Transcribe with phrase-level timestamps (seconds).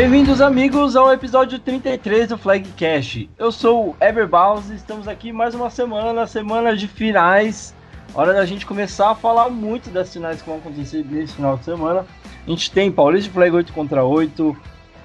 [0.00, 3.28] Bem-vindos, amigos, ao episódio 33 do Flagcast.
[3.36, 7.74] Eu sou o Ever Baus e estamos aqui mais uma semana, semana de finais.
[8.14, 11.64] Hora da gente começar a falar muito das finais que vão acontecer nesse final de
[11.64, 12.06] semana.
[12.46, 14.56] A gente tem Paulista Flag 8 contra 8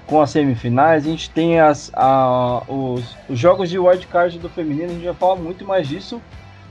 [0.06, 4.90] com as semifinais, a gente tem as, a, os, os jogos de wildcard do feminino,
[4.90, 6.22] a gente vai falar muito mais disso.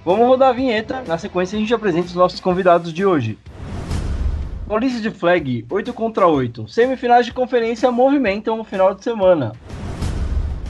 [0.06, 3.38] Vamos rodar a vinheta, na sequência a gente apresenta os nossos convidados de hoje.
[4.68, 6.70] Paulista de Flag 8 contra 8.
[6.70, 9.52] Semifinais de conferência movimentam o final de semana.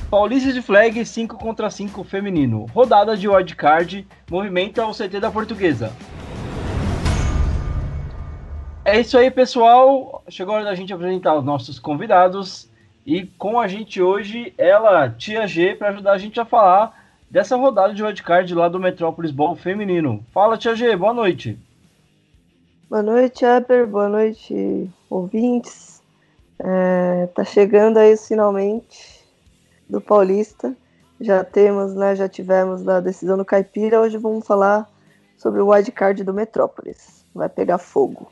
[0.10, 2.66] Paulista de Flag 5 contra 5 feminino.
[2.74, 5.94] Rodada de wildcard movimenta o CT da Portuguesa.
[8.84, 10.24] É isso aí, pessoal.
[10.28, 12.68] Chegou a hora da gente apresentar os nossos convidados.
[13.06, 17.00] E com a gente hoje, ela, Tia G, para ajudar a gente a falar
[17.30, 20.26] dessa rodada de wildcard lá do Metrópolis Ball feminino.
[20.34, 21.60] Fala, Tia G, boa noite.
[22.94, 23.88] Boa noite, Eber.
[23.88, 26.00] Boa noite, ouvintes.
[26.60, 29.26] É, tá chegando aí finalmente
[29.90, 30.78] do Paulista.
[31.20, 32.16] Já temos, né?
[32.16, 34.00] Já tivemos a decisão do Caipira.
[34.00, 34.88] Hoje vamos falar
[35.36, 37.26] sobre o wildcard do Metrópolis.
[37.34, 38.32] Vai pegar fogo.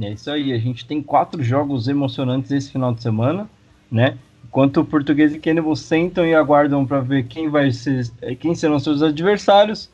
[0.00, 0.52] É isso aí.
[0.52, 3.50] A gente tem quatro jogos emocionantes esse final de semana,
[3.90, 4.16] né?
[4.44, 8.78] Enquanto o Português e Cannibal sentam e aguardam para ver quem vai ser, quem serão
[8.78, 9.90] seus adversários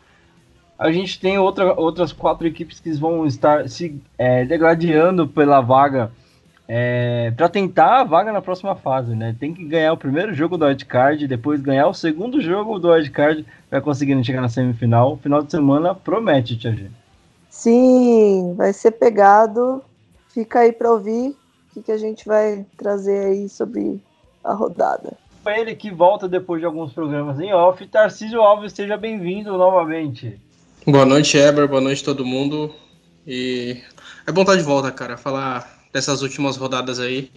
[0.78, 6.10] a gente tem outra, outras quatro equipes que vão estar se é, degradando pela vaga
[6.68, 9.36] é, para tentar a vaga na próxima fase, né?
[9.38, 13.46] Tem que ganhar o primeiro jogo do wildcard, depois ganhar o segundo jogo do wildcard
[13.70, 15.16] para conseguir chegar na semifinal.
[15.18, 16.90] Final de semana promete, Tia G.
[17.48, 19.82] Sim, vai ser pegado.
[20.30, 24.02] Fica aí para ouvir o que, que a gente vai trazer aí sobre
[24.42, 25.16] a rodada.
[25.42, 30.40] Para ele que volta depois de alguns programas em off, Tarcísio Alves, seja bem-vindo novamente.
[30.88, 31.66] Boa noite, Eber.
[31.66, 32.72] Boa noite, todo mundo.
[33.26, 33.82] E
[34.24, 35.16] é bom estar de volta, cara.
[35.16, 37.28] Falar dessas últimas rodadas aí,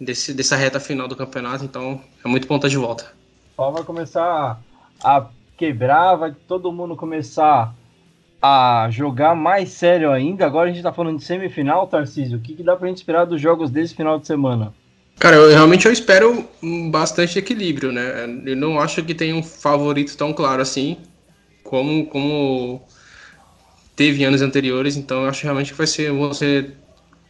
[0.00, 1.64] desse, dessa reta final do campeonato.
[1.64, 3.12] Então, é muito bom estar de volta.
[3.54, 4.60] Só vai começar
[5.04, 5.26] a
[5.56, 7.72] quebrar, vai todo mundo começar
[8.42, 10.44] a jogar mais sério ainda.
[10.44, 12.38] Agora a gente tá falando de semifinal, Tarcísio.
[12.38, 14.74] O que, que dá pra gente esperar dos jogos desse final de semana?
[15.20, 16.44] Cara, eu realmente eu espero
[16.90, 18.24] bastante equilíbrio, né?
[18.44, 20.98] Eu não acho que tem um favorito tão claro assim
[21.74, 22.82] como, como
[23.96, 26.72] teve em anos anteriores, então eu acho realmente que vai ser, vão ser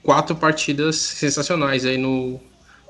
[0.02, 2.38] quatro partidas sensacionais aí no,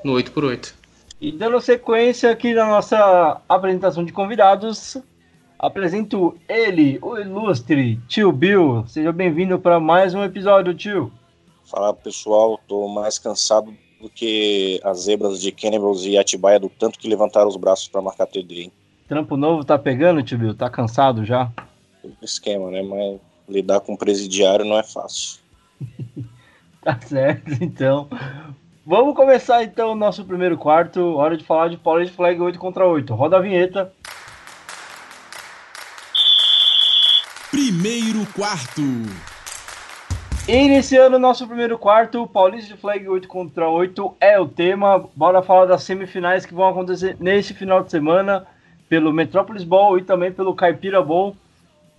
[0.05, 0.75] no 8x8.
[1.21, 4.97] E dando sequência aqui na nossa apresentação de convidados,
[5.57, 8.85] apresento ele, o ilustre Tio Bill.
[8.89, 11.13] Seja bem-vindo para mais um episódio, tio.
[11.65, 16.99] Fala pessoal, tô mais cansado do que as zebras de Cannibals e Atibaia do tanto
[16.99, 18.73] que levantaram os braços para marcar TD, hein?
[19.07, 20.55] Trampo novo tá pegando, tio Bill?
[20.55, 21.51] Tá cansado já?
[22.23, 22.83] Esquema, né?
[22.83, 25.41] Mas lidar com presidiário não é fácil.
[26.83, 28.09] tá certo, então.
[28.87, 31.17] Vamos começar então o nosso primeiro quarto.
[31.17, 33.15] Hora de falar de Power Flag 8 contra 8.
[33.15, 33.93] Roda a vinheta.
[37.51, 38.83] Primeiro quarto.
[40.49, 45.09] Iniciando o nosso primeiro quarto, Paulista de Flag 8 contra 8 é o tema.
[45.17, 48.47] Bora falar das semifinais que vão acontecer neste final de semana
[48.89, 51.37] pelo Metrópolis Ball e também pelo Caipira Ball.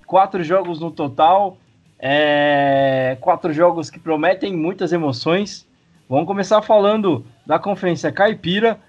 [0.06, 1.58] Quatro jogos no total,
[2.00, 5.68] é, quatro jogos que prometem muitas emoções.
[6.08, 8.80] Vamos começar falando da Conferência Caipira,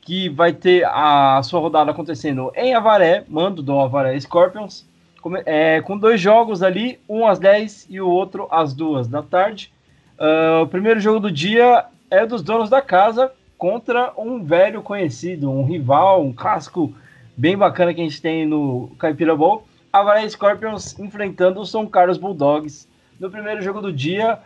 [0.00, 4.86] que vai ter a sua rodada acontecendo em Avaré, mando do Avaré Scorpions,
[5.22, 9.22] com, é, com dois jogos ali, um às 10 e o outro às 2 da
[9.22, 9.72] tarde.
[10.18, 15.50] Uh, o primeiro jogo do dia é dos donos da casa contra um velho conhecido,
[15.50, 16.94] um rival, um clássico
[17.36, 19.66] bem bacana que a gente tem no Caipira Bowl.
[19.92, 22.88] Avaré Scorpions enfrentando o São Carlos Bulldogs
[23.18, 24.38] no primeiro jogo do dia.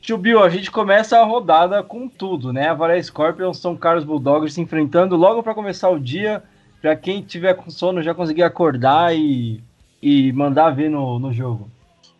[0.00, 2.68] Tio Bill, a gente começa a rodada com tudo, né?
[2.68, 6.42] Avaré Scorpions, São Carlos Bulldogs se enfrentando logo para começar o dia.
[6.80, 9.60] Para quem tiver com sono já conseguir acordar e,
[10.00, 11.68] e mandar ver no, no jogo.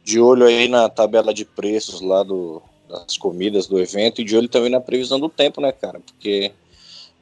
[0.02, 4.36] De olho aí na tabela de preços lá do, das comidas do evento e de
[4.36, 6.00] olho também na previsão do tempo, né, cara?
[6.00, 6.52] Porque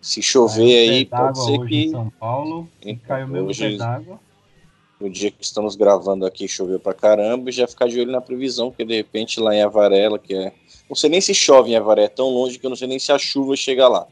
[0.05, 1.89] se chover aí, pode ser que.
[1.89, 4.21] São Paulo, então, caiu mesmo hoje, d'água.
[5.01, 8.21] No dia que estamos gravando aqui, choveu pra caramba, e já ficar de olho na
[8.21, 10.53] previsão, porque de repente lá em Avarela, que é.
[10.91, 12.99] Não sei nem se chove em Avaré, é tão longe que eu não sei nem
[12.99, 14.07] se a chuva chega lá.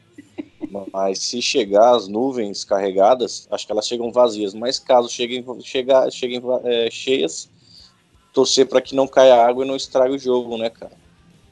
[0.91, 4.55] Mas se chegar as nuvens carregadas, acho que elas chegam vazias.
[4.55, 7.47] Mas caso cheguem, chegar, cheguem é, cheias,
[8.33, 10.93] torcer para que não caia água e não estrague o jogo, né, cara?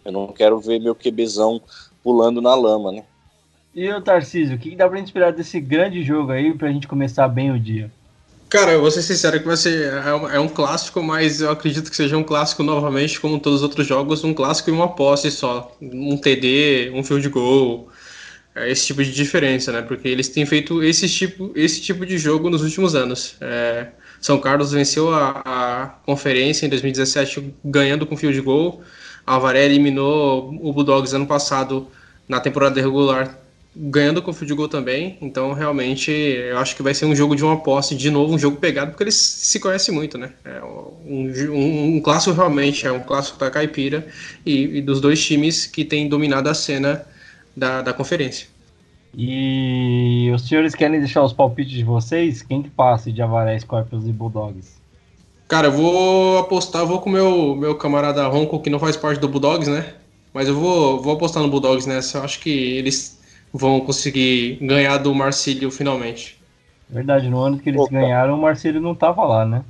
[0.04, 1.62] Eu não quero ver meu QBzão
[2.02, 3.06] pulando na lama, né?
[3.74, 6.88] E o Tarcísio, o que dá pra gente esperar desse grande jogo aí pra gente
[6.88, 7.90] começar bem o dia?
[8.50, 9.94] Cara, eu vou ser sincero que vai ser
[10.34, 13.88] é um, clássico, mas eu acredito que seja um clássico novamente, como todos os outros
[13.88, 15.74] jogos, um clássico e uma posse só.
[15.82, 17.90] Um TD, um field goal.
[18.54, 19.82] é, esse tipo de diferença, né?
[19.82, 23.38] Porque eles têm feito esse tipo, esse tipo de jogo nos últimos anos.
[23.40, 23.88] É,
[24.20, 28.82] São Carlos venceu a, a, conferência em 2017 ganhando com field goal.
[29.26, 31.88] A Avaré eliminou o Bulldogs ano passado
[32.28, 33.40] na temporada regular
[33.76, 35.18] ganhando com field goal também.
[35.22, 38.40] Então, realmente, eu acho que vai ser um jogo de uma posse, de novo, um
[38.40, 40.32] jogo pegado, porque eles se conhecem muito, né?
[40.44, 44.08] É um, um, um clássico realmente, é um clássico da caipira
[44.46, 47.06] e, e, dos dois times que têm dominado a cena
[47.56, 48.48] da, da conferência.
[49.18, 52.42] E os senhores querem deixar os palpites de vocês?
[52.42, 54.80] Quem que passa de Avaré, Scorpions e Bulldogs?
[55.48, 59.20] Cara, eu vou apostar, vou com o meu, meu camarada Ronco, que não faz parte
[59.20, 59.96] do Bulldogs, né?
[60.34, 62.20] Mas eu vou, vou apostar no Bulldogs nessa.
[62.20, 63.21] Eu acho que eles
[63.54, 66.40] vão conseguir ganhar do Marcílio finalmente.
[66.90, 67.92] Verdade, no ano que eles Opa.
[67.92, 69.64] ganharam, o Marcílio não tava lá, né?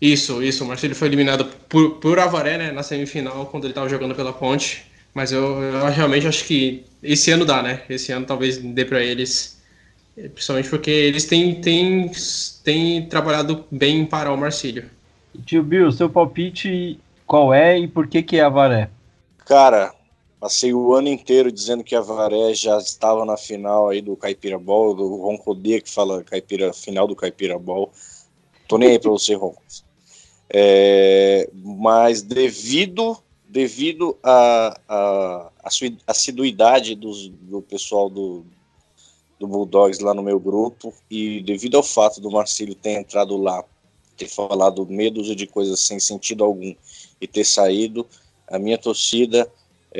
[0.00, 0.64] Isso, isso.
[0.64, 2.72] O Marcílio foi eliminado por, por Avaré, né?
[2.72, 4.86] Na semifinal, quando ele tava jogando pela ponte.
[5.14, 7.82] Mas eu, eu realmente acho que esse ano dá, né?
[7.88, 9.60] Esse ano talvez dê para eles.
[10.14, 12.10] Principalmente porque eles têm, têm,
[12.64, 14.84] têm trabalhado bem para o Marcílio.
[15.44, 16.98] Tio Bill, seu palpite
[17.28, 18.88] qual é e por que, que é Avaré?
[19.44, 19.92] Cara,
[20.40, 24.58] passei o ano inteiro dizendo que a Varé já estava na final aí do Caipira
[24.58, 27.90] Ball, do Roncodia que fala Caipira, final do Caipira Ball.
[28.66, 29.62] Tô nem aí para você, Ronco.
[30.50, 33.16] É, mas devido
[33.48, 35.68] devido à a, a, a,
[36.06, 38.44] assiduidade dos, do pessoal do,
[39.40, 43.64] do Bulldogs lá no meu grupo e devido ao fato do Marcílio ter entrado lá,
[44.18, 46.74] ter falado medo de coisas sem sentido algum
[47.18, 48.06] e ter saído,
[48.46, 49.50] a minha torcida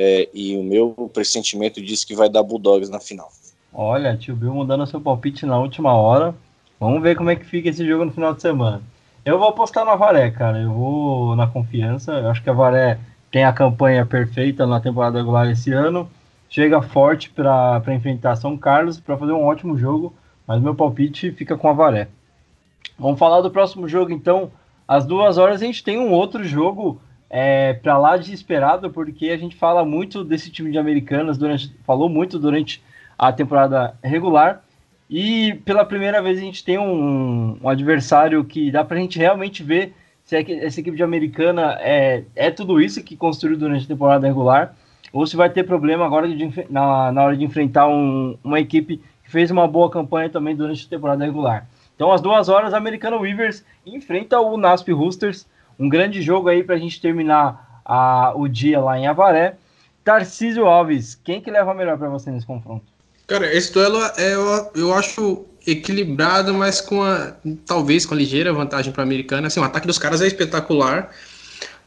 [0.01, 3.29] é, e o meu pressentimento diz que vai dar Bulldogs na final.
[3.73, 6.33] Olha, tio Bill mudando seu palpite na última hora.
[6.79, 8.81] Vamos ver como é que fica esse jogo no final de semana.
[9.25, 10.57] Eu vou apostar na Varé, cara.
[10.57, 12.13] Eu vou na confiança.
[12.13, 12.97] Eu acho que a Varé
[13.29, 16.09] tem a campanha perfeita na temporada regular esse ano.
[16.49, 20.13] Chega forte para enfrentar São Carlos para fazer um ótimo jogo.
[20.47, 22.07] Mas meu palpite fica com a Varé.
[22.97, 24.49] Vamos falar do próximo jogo então.
[24.87, 29.29] Às duas horas a gente tem um outro jogo é, para lá de esperado, porque
[29.29, 32.81] a gente fala muito desse time de Americanas, durante, falou muito durante
[33.17, 34.63] a temporada regular,
[35.09, 39.17] e pela primeira vez a gente tem um, um adversário que dá para a gente
[39.17, 39.93] realmente ver
[40.23, 44.27] se é essa equipe de Americana é, é tudo isso que construiu durante a temporada
[44.27, 44.75] regular,
[45.11, 49.01] ou se vai ter problema agora de, na, na hora de enfrentar um, uma equipe
[49.23, 51.67] que fez uma boa campanha também durante a temporada regular.
[51.95, 55.47] Então, às duas horas, a Americana Weavers enfrenta o NASP Roosters,
[55.79, 59.55] um grande jogo aí para a gente terminar a, o dia lá em Avaré.
[60.03, 62.85] Tarcísio Alves, quem que leva melhor para você nesse confronto?
[63.27, 67.33] Cara, esse duelo é, eu, eu acho equilibrado, mas com a,
[67.65, 69.47] talvez com a ligeira vantagem para a americana.
[69.47, 71.11] Assim, o ataque dos caras é espetacular,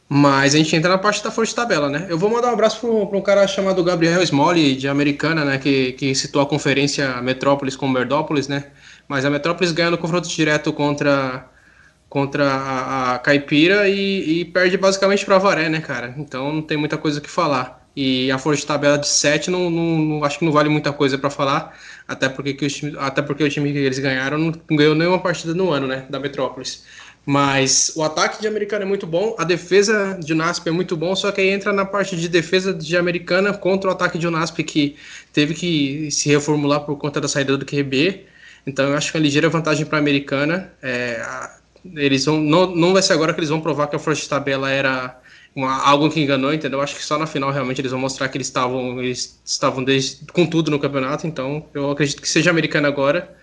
[0.08, 2.06] mas a gente entra na parte da força de tabela, né?
[2.08, 5.58] Eu vou mandar um abraço para um cara chamado Gabriel Smolly, de Americana, né?
[5.58, 8.66] Que, que citou a conferência Metrópolis com Merdópolis, né?
[9.08, 11.48] Mas a Metrópolis ganha no confronto direto contra
[12.12, 16.14] contra a, a Caipira e, e, perde basicamente para Varé, né, cara?
[16.19, 17.88] Então não tem muita coisa o que falar.
[17.97, 20.92] E a força de tabela de 7 não, não, não, acho que não vale muita
[20.92, 21.75] coisa para falar,
[22.07, 25.21] até porque, que time, até porque o time que eles ganharam não, não ganhou nenhuma
[25.21, 26.85] partida no ano, né, da Metrópolis.
[27.25, 31.16] Mas o ataque de Americana é muito bom, a defesa de Unasp é muito bom,
[31.16, 34.62] só que aí entra na parte de defesa de Americana contra o ataque de Unasp
[34.62, 34.97] que
[35.33, 38.26] teve que se reformular por conta da saída do QB.
[38.66, 40.73] Então eu acho que é uma ligeira vantagem para a Americana.
[40.83, 42.38] É, eles vão.
[42.40, 45.20] Não, não vai ser agora que eles vão provar que a força de tabela era
[45.54, 46.80] uma, algo que enganou, entendeu?
[46.80, 50.26] Acho que só na final realmente eles vão mostrar que eles estavam eles estavam desde,
[50.32, 53.36] com tudo no campeonato, então eu acredito que seja americano agora,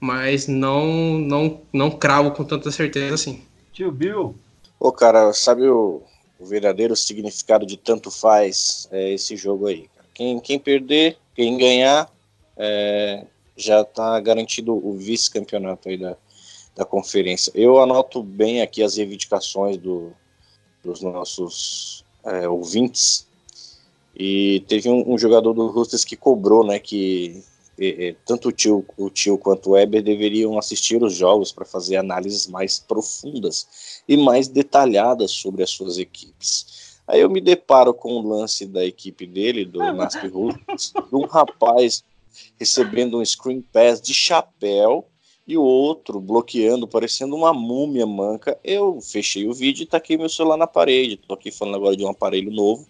[0.00, 0.86] mas não
[1.18, 3.42] não não cravo com tanta certeza assim.
[3.72, 4.36] Tio Bill.
[4.78, 6.02] Ô, cara, sabe o,
[6.38, 9.88] o verdadeiro significado de tanto faz é esse jogo aí.
[10.12, 12.08] Quem, quem perder, quem ganhar,
[12.56, 13.24] é,
[13.56, 16.16] já está garantido o vice-campeonato aí da,
[16.74, 17.52] da conferência.
[17.54, 20.12] Eu anoto bem aqui as reivindicações do,
[20.82, 23.26] dos nossos é, ouvintes.
[24.16, 27.42] E teve um, um, jogador do Roosters que cobrou, né, que
[27.78, 31.64] é, é, tanto o tio, o tio quanto o Weber deveriam assistir os jogos para
[31.64, 36.94] fazer análises mais profundas e mais detalhadas sobre as suas equipes.
[37.06, 41.26] Aí eu me deparo com o lance da equipe dele, do Nasp Roosters, de um
[41.26, 42.02] rapaz
[42.58, 45.06] recebendo um screen pass de chapéu
[45.46, 48.58] e o outro bloqueando, parecendo uma múmia manca.
[48.64, 51.16] Eu fechei o vídeo e taquei meu celular na parede.
[51.16, 52.86] Tô aqui falando agora de um aparelho novo,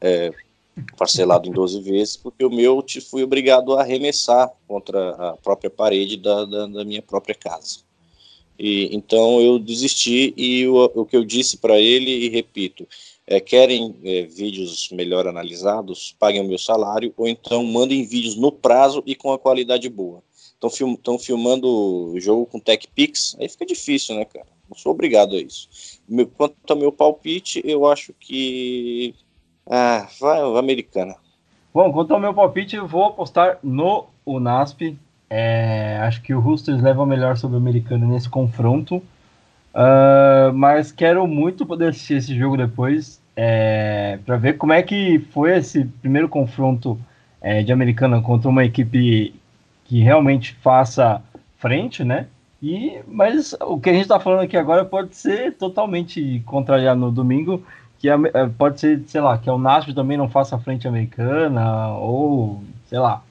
[0.00, 0.32] é,
[0.96, 6.16] parcelado em 12 vezes, porque o meu fui obrigado a arremessar contra a própria parede
[6.16, 7.80] da, da, da minha própria casa.
[8.58, 12.86] E, então eu desisti e o, o que eu disse para ele, e repito,
[13.26, 18.52] é, querem é, vídeos melhor analisados, paguem o meu salário, ou então mandem vídeos no
[18.52, 20.22] prazo e com a qualidade boa.
[20.66, 21.68] Estão film, filmando
[22.12, 24.46] o jogo com TechPix, aí fica difícil, né, cara?
[24.68, 26.00] Não sou obrigado a isso.
[26.08, 29.14] Meu, quanto ao meu palpite, eu acho que.
[29.66, 31.16] Ah, vai, americana.
[31.72, 34.96] Bom, quanto ao meu palpite, eu vou apostar no Unasp.
[35.28, 38.96] É, acho que o Roosters leva melhor sobre o americano nesse confronto.
[39.74, 45.18] Uh, mas quero muito poder assistir esse jogo depois é, para ver como é que
[45.32, 46.98] foi esse primeiro confronto
[47.40, 49.34] é, de americana contra uma equipe
[49.84, 51.22] que realmente faça
[51.58, 52.26] frente, né?
[52.62, 57.12] E, mas o que a gente está falando aqui agora pode ser totalmente contrariado no
[57.12, 57.62] domingo,
[57.98, 58.16] que é,
[58.56, 63.22] pode ser, sei lá, que o Nashville também não faça frente americana, ou sei lá.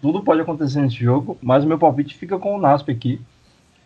[0.00, 3.20] Tudo pode acontecer nesse jogo, mas o meu palpite fica com o Nasp aqui.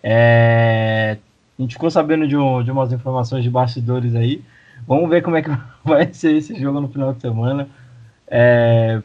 [0.03, 1.19] É,
[1.59, 4.43] a gente ficou sabendo de, um, de umas informações de bastidores aí.
[4.87, 5.51] Vamos ver como é que
[5.85, 7.69] vai ser esse jogo no final de semana.
[8.27, 9.03] É,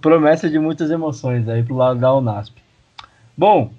[0.00, 2.56] promessa de muitas emoções aí pro lado da Unasp.
[3.36, 3.72] Bom,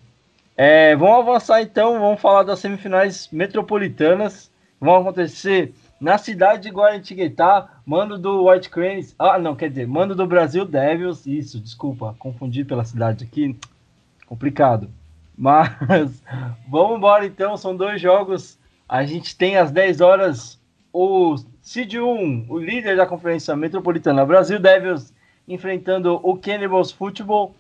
[0.56, 4.52] é, vamos avançar então, vamos falar das semifinais metropolitanas.
[4.80, 9.14] Vão acontecer na cidade de Guaratinguetá, mando do White Cranes.
[9.20, 11.26] Ah, não, quer dizer, mando do Brasil Devils.
[11.26, 13.58] Isso, desculpa, confundi pela cidade aqui.
[14.26, 14.90] Complicado.
[15.38, 16.22] Mas
[16.68, 18.58] vamos embora então, são dois jogos.
[18.88, 20.60] A gente tem às 10 horas
[20.92, 25.14] o Cid 1, o líder da Conferência Metropolitana Brasil Devils,
[25.50, 27.56] enfrentando o Cannibals Football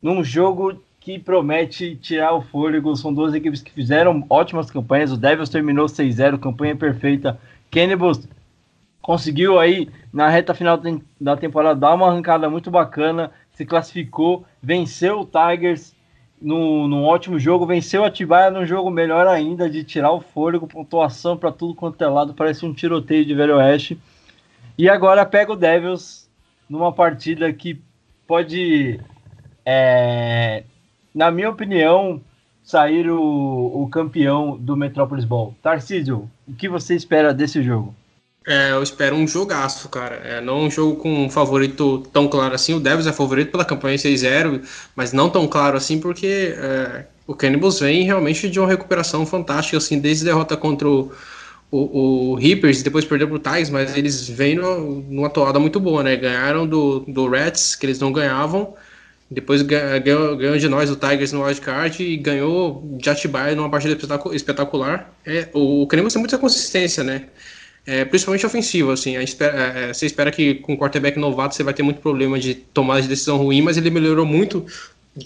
[0.00, 2.94] num jogo que promete tirar o fôlego.
[2.94, 5.10] São duas equipes que fizeram ótimas campanhas.
[5.10, 7.40] O Devils terminou 6-0, campanha perfeita.
[7.70, 8.28] Cannibals
[9.00, 10.80] conseguiu aí na reta final
[11.20, 15.94] da temporada dar uma arrancada muito bacana, se classificou, venceu o Tigers
[16.40, 20.66] no, num ótimo jogo, venceu a Atibaia num jogo melhor ainda, de tirar o fôlego,
[20.66, 23.98] pontuação para tudo quanto é lado, parece um tiroteio de Velho Oeste.
[24.76, 26.23] E agora pega o Devils
[26.68, 27.80] numa partida que
[28.26, 29.00] pode,
[29.64, 30.64] é,
[31.14, 32.20] na minha opinião,
[32.62, 35.54] sair o, o campeão do Metropolis Ball.
[35.62, 37.94] Tarcísio, o que você espera desse jogo?
[38.46, 40.16] É, eu espero um jogaço, cara.
[40.16, 42.74] É, não um jogo com um favorito tão claro assim.
[42.74, 44.62] O Devils é favorito pela campanha 6-0,
[44.94, 49.78] mas não tão claro assim, porque é, o Cannibals vem realmente de uma recuperação fantástica,
[49.78, 51.10] assim, desde a derrota contra o,
[51.76, 56.16] o, o Reapers depois perdeu pro Tigers, mas eles vêm numa toada muito boa, né?
[56.16, 58.74] Ganharam do, do Reds, que eles não ganhavam,
[59.30, 63.96] depois ganhou, ganhou de nós o Tigers no wildcard e ganhou de Atibaia numa partida
[64.32, 65.12] espetacular.
[65.24, 67.26] É, o Cannibals tem muita consistência, né?
[67.86, 68.90] é, principalmente ofensivo.
[68.90, 72.38] Assim, espera, é, você espera que com o quarterback novato você vai ter muito problema
[72.38, 74.64] de tomada de decisão ruim, mas ele melhorou muito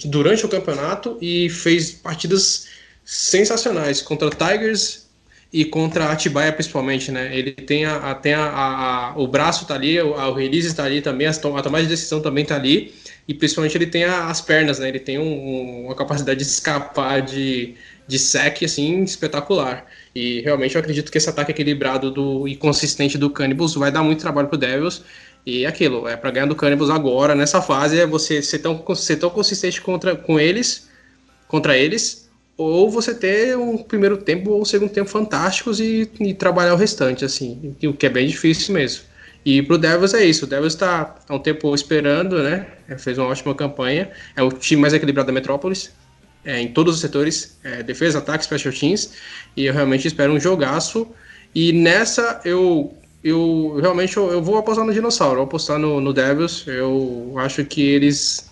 [0.04, 2.66] durante o campeonato e fez partidas
[3.04, 5.07] sensacionais contra Tigers
[5.52, 7.36] e contra Atibaia principalmente, né?
[7.36, 10.84] Ele tem a, a tem a, a, o braço tá ali, o, o release está
[10.84, 12.94] ali também, a, tomada de decisão também tá ali
[13.26, 14.88] e principalmente ele tem as pernas, né?
[14.88, 17.76] Ele tem um, uma capacidade de escapar de
[18.08, 19.86] de sec assim espetacular.
[20.14, 24.02] E realmente eu acredito que esse ataque equilibrado do, e consistente do Cannibals vai dar
[24.02, 25.04] muito trabalho pro Devils.
[25.44, 28.82] E é aquilo, é para ganhar do Cannibals agora, nessa fase, é você ser tão,
[28.96, 30.88] ser tão consistente contra, com eles,
[31.46, 32.27] contra eles,
[32.58, 36.76] ou você ter um primeiro tempo ou um segundo tempo fantásticos e, e trabalhar o
[36.76, 39.04] restante, assim, o que é bem difícil mesmo.
[39.44, 42.66] E pro Devils é isso, o Devils está há um tempo esperando, né?
[42.98, 45.92] Fez uma ótima campanha, é o time mais equilibrado da Metrópolis,
[46.44, 49.12] é, em todos os setores, é, defesa, ataque, special teams,
[49.56, 51.06] e eu realmente espero um jogaço.
[51.54, 56.12] E nessa eu eu realmente eu, eu vou apostar no dinossauro, vou apostar no, no
[56.12, 56.64] Devils.
[56.66, 58.50] Eu acho que eles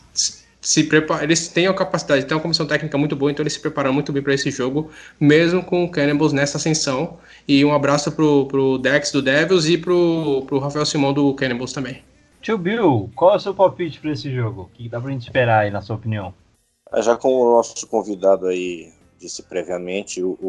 [0.66, 3.60] se preparam, eles têm a capacidade, têm uma comissão técnica muito boa, então eles se
[3.60, 7.18] preparam muito bem para esse jogo, mesmo com o Cannibals nessa ascensão.
[7.46, 11.72] E um abraço pro, pro Dex do Devils e pro, pro Rafael Simão do Cannibals
[11.72, 12.02] também.
[12.42, 14.62] Tio Bill, qual é o seu palpite para esse jogo?
[14.62, 16.34] O que dá pra gente esperar aí, na sua opinião?
[16.90, 20.46] Ah, já como o nosso convidado aí disse previamente, o, o,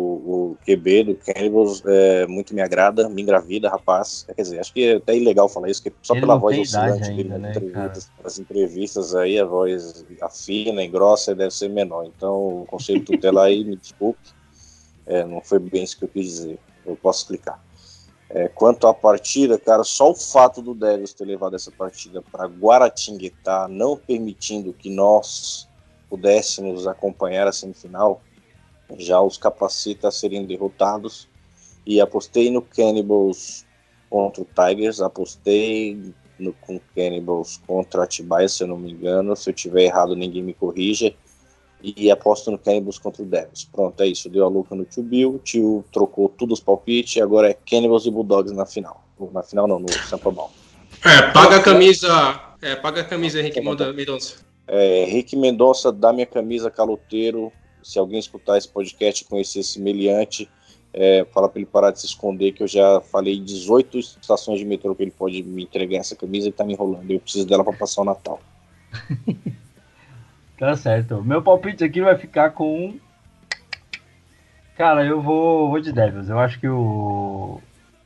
[0.51, 4.25] o QB do Cannibals é, muito me agrada, me engravida, rapaz.
[4.35, 7.09] Quer dizer, acho que é até ilegal falar isso, porque só Ele pela voz oscilante
[7.09, 12.05] dele né, entrevistas, nas entrevistas aí, a voz afina e grossa deve ser menor.
[12.05, 14.19] Então, o conselho tutelar aí, me desculpe,
[15.05, 16.59] é, não foi bem isso que eu quis dizer.
[16.85, 17.61] Eu posso explicar.
[18.29, 22.45] É, quanto à partida, cara, só o fato do Devils ter levado essa partida para
[22.45, 25.67] Guaratinguetá, não permitindo que nós
[26.09, 28.21] pudéssemos acompanhar a semifinal,
[28.97, 31.27] já os capacita a serem derrotados.
[31.85, 33.65] E apostei no Cannibals
[34.09, 39.35] contra o Tigers, apostei no com Cannibals contra Atibaia, se eu não me engano.
[39.35, 41.13] Se eu tiver errado, ninguém me corrija.
[41.81, 43.69] e aposto no Cannibals contra o Devils.
[43.71, 44.29] Pronto, é isso.
[44.29, 48.05] Deu a louca no tio Bill, o tio trocou tudo os palpites, agora é Cannibals
[48.05, 49.03] e Bulldogs na final.
[49.31, 50.51] Na final não, no Sampa Ball.
[51.05, 52.41] É, paga a camisa.
[52.61, 54.45] É, paga a camisa, Henrique Mendonça.
[54.67, 57.51] É, Henrique Mendonça, dá minha camisa caloteiro.
[57.83, 60.49] Se alguém escutar esse podcast e conhecer esse meliante,
[60.93, 64.65] é, fala para ele parar de se esconder, que eu já falei 18 estações de
[64.65, 67.09] metrô que ele pode me entregar essa camisa e tá me enrolando.
[67.11, 68.39] Eu preciso dela para passar o Natal.
[70.57, 71.23] tá certo.
[71.23, 72.95] Meu palpite aqui vai ficar com.
[74.75, 76.29] Cara, eu vou, vou de Devils.
[76.29, 77.61] Eu acho que o,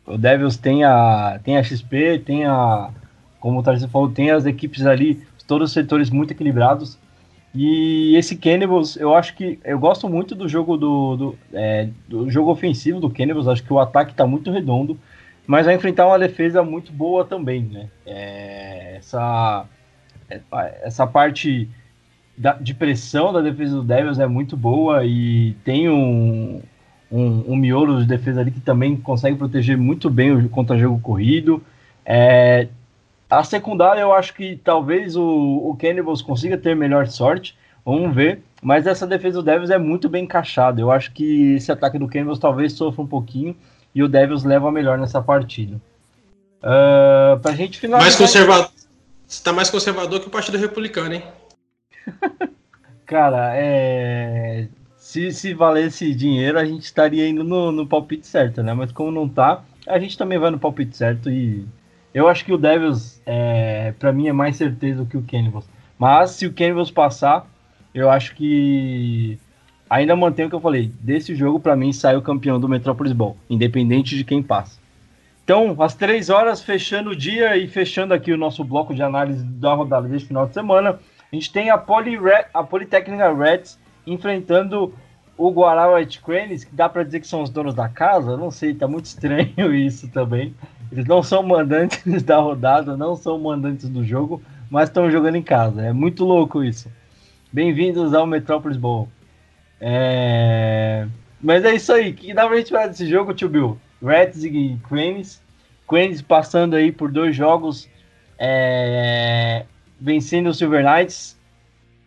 [0.05, 2.91] o Devils tem a, tem a XP, tem a.
[3.39, 6.97] Como o Tarcísio falou, tem as equipes ali, todos os setores muito equilibrados.
[7.53, 9.59] E esse Cannibals, eu acho que.
[9.63, 13.47] Eu gosto muito do jogo do, do, é, do jogo ofensivo do Cannibals.
[13.47, 14.97] Acho que o ataque está muito redondo,
[15.45, 17.89] mas vai enfrentar uma defesa muito boa também, né?
[18.05, 19.65] É, essa,
[20.29, 20.39] é,
[20.83, 21.69] essa parte
[22.37, 26.61] da, de pressão da defesa do Devils é muito boa e tem um,
[27.11, 31.61] um, um miolo de defesa ali que também consegue proteger muito bem o jogo corrido.
[32.05, 32.69] É,
[33.31, 37.57] a secundária, eu acho que talvez o, o Cannibals consiga ter melhor sorte.
[37.85, 38.43] Vamos ver.
[38.61, 40.81] Mas essa defesa do Devils é muito bem encaixada.
[40.81, 43.55] Eu acho que esse ataque do Cannibals talvez sofra um pouquinho
[43.95, 45.81] e o Devils leva melhor nessa partida.
[46.61, 48.03] Uh, pra gente finalizar.
[48.03, 48.71] Mais conservador.
[49.25, 51.23] Você tá mais conservador que o Partido Republicano, hein?
[53.07, 54.67] Cara, é.
[54.97, 58.73] Se, se valesse dinheiro, a gente estaria indo no, no palpite certo, né?
[58.73, 61.65] Mas como não tá, a gente também vai no palpite certo e
[62.13, 65.69] eu acho que o Devils, é, para mim, é mais certeza do que o Cannibals.
[65.97, 67.47] Mas se o Cannibals passar,
[67.93, 69.37] eu acho que
[69.89, 70.91] ainda mantenho o que eu falei.
[70.99, 74.79] Desse jogo, para mim, sai o campeão do Metropolis Ball, independente de quem passa.
[75.43, 79.43] Então, às três horas, fechando o dia e fechando aqui o nosso bloco de análise
[79.43, 80.99] da rodada deste final de semana,
[81.31, 82.17] a gente tem a, Poly
[82.53, 84.93] a Politécnica Reds enfrentando
[85.37, 88.37] o Guará White Cranes, que dá para dizer que são os donos da casa.
[88.37, 90.55] Não sei, tá muito estranho isso também.
[90.91, 95.43] Eles não são mandantes da rodada, não são mandantes do jogo, mas estão jogando em
[95.43, 95.81] casa.
[95.81, 96.91] É muito louco isso.
[97.51, 99.09] Bem-vindos ao Metropolis Bowl.
[99.79, 101.07] É...
[101.41, 102.11] Mas é isso aí.
[102.11, 103.77] O que dá pra gente falar desse jogo, tio Bill?
[104.03, 105.41] Reds e Cranes.
[105.87, 107.89] Cranes passando aí por dois jogos,
[108.39, 109.65] é...
[109.99, 111.39] vencendo o Silver Knights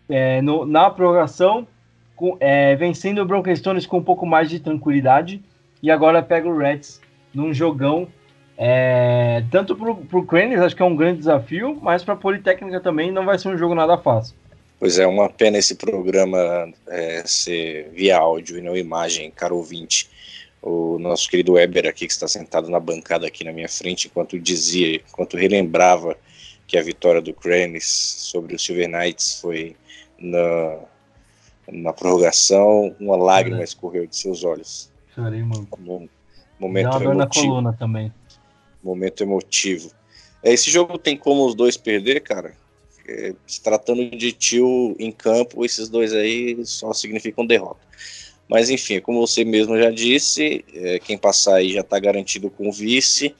[0.08, 1.66] é, no, na prorrogação,
[2.16, 5.42] com, é, vencendo o Broken Stones com um pouco mais de tranquilidade.
[5.82, 7.00] E agora pega o Reds
[7.34, 8.08] num jogão
[8.56, 12.80] é, tanto para o Cranes, acho que é um grande desafio, mas para a Politécnica
[12.80, 14.34] também não vai ser um jogo nada fácil.
[14.78, 20.08] Pois é, uma pena esse programa é, ser via áudio e não imagem, caro ouvinte.
[20.62, 24.38] O nosso querido Weber aqui, que está sentado na bancada aqui na minha frente, enquanto
[24.38, 26.16] dizia, enquanto relembrava
[26.66, 29.76] que a vitória do Cranes sobre o Silver Knights foi
[30.18, 30.78] na,
[31.70, 33.64] na prorrogação, uma lágrima é.
[33.64, 34.90] escorreu de seus olhos.
[35.14, 35.68] Chorei, mano.
[35.78, 36.08] Um
[36.58, 38.12] momento Deu uma dor na coluna também
[38.84, 39.90] momento emotivo.
[40.42, 42.54] É, esse jogo tem como os dois perder, cara.
[43.08, 47.80] É, se tratando de tio em campo, esses dois aí só significam derrota.
[48.48, 52.68] Mas enfim, como você mesmo já disse, é, quem passar aí já está garantido com
[52.68, 53.34] o vice.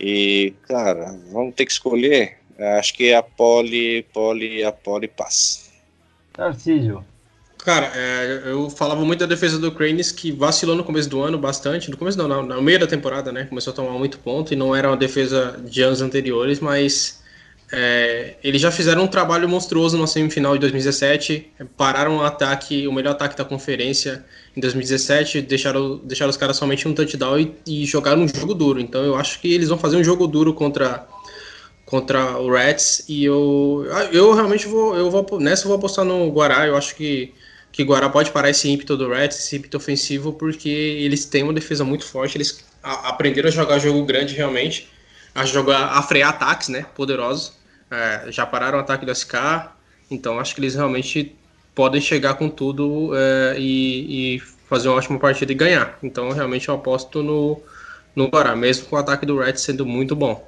[0.00, 2.38] E, cara, vamos ter que escolher.
[2.78, 5.68] Acho que é a Poli, Poli, a Poli passa.
[6.32, 7.04] Tarcísio.
[7.64, 11.36] Cara, é, eu falava muito da defesa do Cranes que vacilou no começo do ano
[11.36, 11.90] bastante.
[11.90, 13.44] No começo não, no, meio da temporada, né?
[13.44, 17.20] Começou a tomar muito ponto e não era uma defesa de anos anteriores, mas
[17.70, 21.52] é, eles já fizeram um trabalho monstruoso na semifinal de 2017.
[21.76, 24.24] Pararam o ataque, o melhor ataque da conferência
[24.56, 28.80] em 2017, deixaram, deixaram os caras somente um touchdown e, e jogaram um jogo duro.
[28.80, 31.06] Então eu acho que eles vão fazer um jogo duro contra
[31.84, 36.30] contra o Reds e eu eu realmente vou eu vou nessa eu vou apostar no
[36.30, 37.32] Guará eu acho que
[37.78, 41.52] que Guará pode parar esse ímpeto do Reds, esse ímpeto ofensivo, porque eles têm uma
[41.52, 44.90] defesa muito forte, eles a, aprenderam a jogar jogo grande realmente,
[45.32, 47.56] a jogar, a frear ataques, né, poderosos,
[47.88, 49.70] é, já pararam o ataque do SK,
[50.10, 51.36] então acho que eles realmente
[51.72, 55.96] podem chegar com tudo é, e, e, fazer uma ótima partida e ganhar.
[56.02, 57.62] Então realmente eu aposto no,
[58.12, 60.44] no Guará, mesmo com o ataque do Reds sendo muito bom.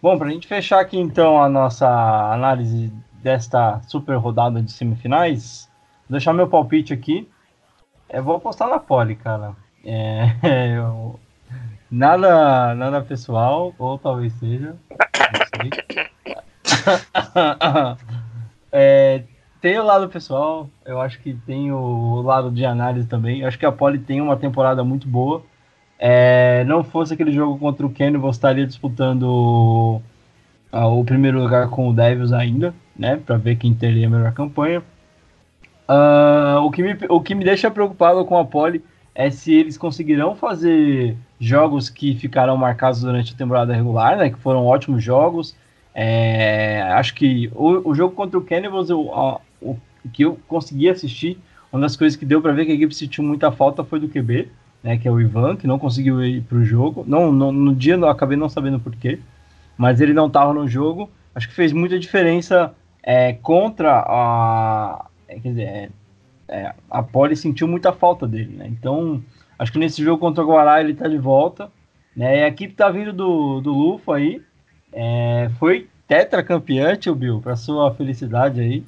[0.00, 1.88] Bom, para a gente fechar aqui então a nossa
[2.32, 5.71] análise desta super rodada de semifinais,
[6.12, 7.28] deixar meu palpite aqui.
[8.08, 9.54] Eu vou apostar na Poli, cara.
[9.84, 11.18] É, eu,
[11.90, 14.76] nada, nada pessoal, ou talvez seja.
[18.70, 19.24] é,
[19.60, 23.40] tem o lado pessoal, eu acho que tem o lado de análise também.
[23.40, 25.42] Eu acho que a Poli tem uma temporada muito boa.
[25.98, 30.02] É, não fosse aquele jogo contra o você estaria disputando o,
[30.72, 33.20] o primeiro lugar com o Devils ainda, né?
[33.24, 34.82] Para ver quem teria a melhor campanha.
[35.92, 38.82] Uh, o, que me, o que me deixa preocupado com a Poli
[39.14, 44.30] é se eles conseguirão fazer jogos que ficaram marcados durante a temporada regular, né?
[44.30, 45.54] Que foram ótimos jogos.
[45.94, 49.78] É, acho que o, o, jogo contra o Cannibals, eu, o, o
[50.10, 51.38] que eu consegui assistir,
[51.70, 54.08] uma das coisas que deu para ver que a equipe sentiu muita falta foi do
[54.08, 54.48] QB,
[54.82, 54.96] né?
[54.96, 57.04] Que é o Ivan, que não conseguiu ir para o jogo.
[57.06, 59.18] Não, não, no dia eu acabei não sabendo porquê,
[59.76, 61.10] mas ele não estava no jogo.
[61.34, 65.06] Acho que fez muita diferença é, contra a.
[65.32, 65.90] É, quer dizer, é,
[66.48, 68.66] é, a Poli sentiu muita falta dele, né?
[68.68, 69.22] Então,
[69.58, 71.70] acho que nesse jogo contra o Guará ele tá de volta.
[72.14, 72.40] Né?
[72.40, 74.42] E a equipe tá vindo do, do Lufo aí.
[74.92, 78.84] É, foi tetracampeão, tio Bill, para sua felicidade aí.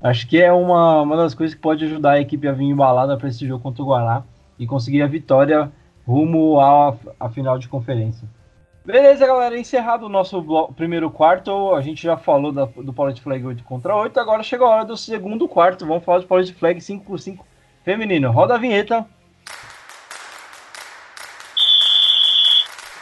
[0.00, 3.16] Acho que é uma, uma das coisas que pode ajudar a equipe a vir embalada
[3.16, 4.22] para esse jogo contra o Guará
[4.58, 5.70] e conseguir a vitória
[6.06, 8.28] rumo à final de conferência.
[8.84, 9.56] Beleza, galera.
[9.56, 10.42] Encerrado o nosso
[10.74, 11.72] primeiro quarto.
[11.72, 14.18] A gente já falou da, do Police Flag 8 contra 8.
[14.18, 15.86] Agora chegou a hora do segundo quarto.
[15.86, 17.46] Vamos falar de Police Flag 5 por 5
[17.84, 18.32] feminino.
[18.32, 19.06] Roda a vinheta.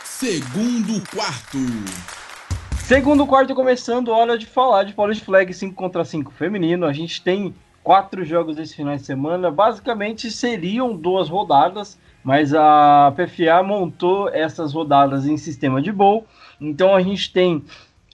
[0.05, 1.59] Segundo quarto.
[2.85, 6.85] Segundo quarto começando, hora de falar de Police Flag 5 contra 5 feminino.
[6.85, 9.51] A gente tem quatro jogos esse final de semana.
[9.51, 16.27] Basicamente seriam duas rodadas mas a PFA montou essas rodadas em sistema de bowl.
[16.61, 17.65] Então a gente tem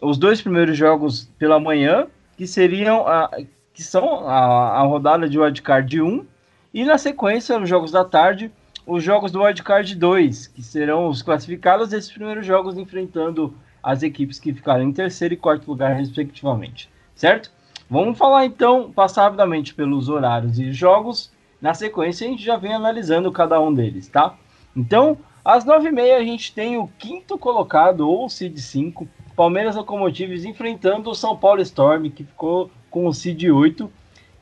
[0.00, 3.30] os dois primeiros jogos pela manhã, que seriam a,
[3.72, 6.24] que são a, a rodada de wildcard 1,
[6.72, 8.50] e na sequência, os jogos da tarde,
[8.86, 14.38] os jogos do wildcard 2, que serão os classificados desses primeiros jogos enfrentando as equipes
[14.38, 16.90] que ficaram em terceiro e quarto lugar, respectivamente.
[17.14, 17.50] Certo?
[17.88, 21.32] Vamos falar então, passar rapidamente pelos horários e jogos
[21.66, 24.36] na sequência, a gente já vem analisando cada um deles, tá?
[24.74, 31.10] Então, às 9h30 a gente tem o quinto colocado, ou Seed 5, Palmeiras Locomotives enfrentando
[31.10, 33.90] o São Paulo Storm, que ficou com o Seed 8.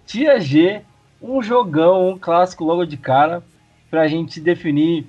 [0.04, 0.82] Tia G,
[1.22, 3.42] um jogão, um clássico logo de cara,
[3.90, 5.06] para a gente definir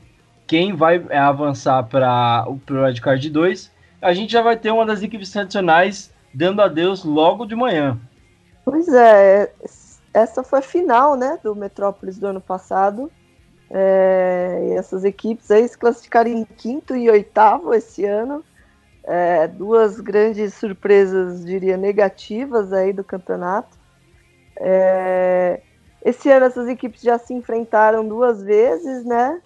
[0.47, 3.71] quem vai avançar para o Red Card 2.
[4.01, 7.99] A gente já vai ter uma das equipes tradicionais dando adeus logo de manhã.
[8.63, 9.51] Pois é,
[10.15, 13.11] essa foi a final né, do Metrópolis do ano passado.
[13.69, 18.41] É, essas equipes aí se classificaram em quinto e oitavo esse ano.
[19.03, 23.77] É, duas grandes surpresas, diria, negativas aí do campeonato.
[24.55, 25.59] É,
[26.01, 29.41] esse ano essas equipes já se enfrentaram duas vezes, né?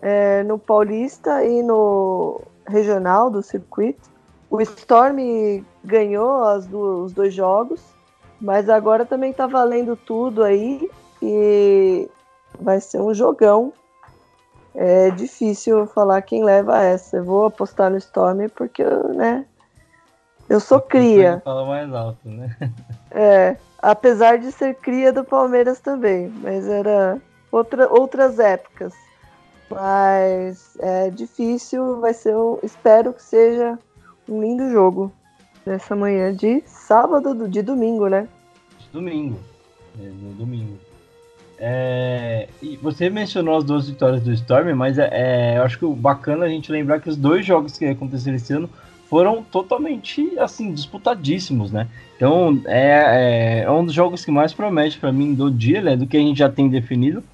[0.00, 4.08] É, no Paulista e no regional do circuito.
[4.48, 5.18] O Storm
[5.84, 6.42] ganhou
[7.04, 7.95] os dois jogos.
[8.40, 10.90] Mas agora também tá valendo tudo aí
[11.22, 12.08] e
[12.60, 13.72] vai ser um jogão.
[14.74, 17.16] É difícil falar quem leva essa.
[17.16, 19.46] Eu vou apostar no Storm porque, né?
[20.48, 21.40] Eu sou cria.
[21.44, 22.54] Fala mais alto, né?
[23.18, 27.18] É, apesar de ser cria do Palmeiras também, mas era
[27.50, 28.92] outra, outras épocas.
[29.70, 33.78] Mas é difícil, vai ser um, espero que seja
[34.28, 35.10] um lindo jogo
[35.66, 38.28] nessa manhã de sábado, de domingo, né?
[38.78, 39.38] De domingo.
[40.00, 40.78] É, no domingo.
[41.58, 45.86] É, e você mencionou as duas vitórias do Storm, mas é, é, eu acho que
[45.86, 48.68] bacana a gente lembrar que os dois jogos que aconteceram esse ano
[49.08, 51.88] foram totalmente assim disputadíssimos, né?
[52.16, 55.96] Então é, é, é um dos jogos que mais promete para mim do dia, né?
[55.96, 57.24] Do que a gente já tem definido,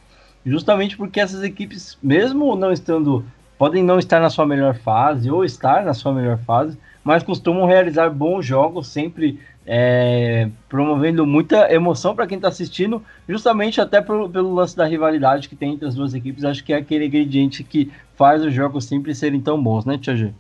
[0.47, 3.25] justamente porque essas equipes, mesmo não estando,
[3.59, 7.67] podem não estar na sua melhor fase ou estar na sua melhor fase, mas costumam
[7.67, 14.29] realizar bons jogos, sempre é, promovendo muita emoção para quem está assistindo, justamente até pro,
[14.29, 16.45] pelo lance da rivalidade que tem entre as duas equipes.
[16.45, 20.17] Acho que é aquele ingrediente que faz os jogos sempre serem tão bons, né, Tia
[20.17, 20.33] G?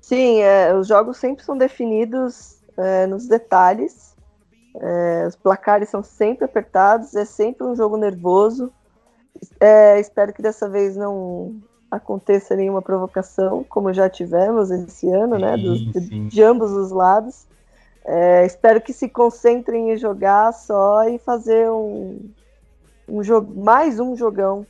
[0.00, 4.16] Sim, é, os jogos sempre são definidos é, nos detalhes.
[4.80, 8.72] É, os placares são sempre apertados, é sempre um jogo nervoso.
[9.60, 15.42] É, espero que dessa vez não aconteça nenhuma provocação, como já tivemos esse ano, sim,
[15.42, 15.56] né?
[15.56, 17.46] de, de, ambos os lados.
[18.04, 22.18] É, espero que se concentrem em jogar só e fazer um,
[23.08, 24.66] um jogo, mais um jogão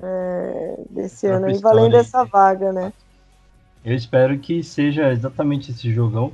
[0.00, 2.92] é, desse ano aí, valendo essa vaga, né?
[3.84, 6.32] Eu espero que seja exatamente esse jogão,